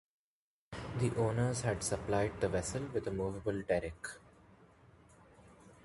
[0.97, 4.07] The owners had supplied the vessel with a movable derrick.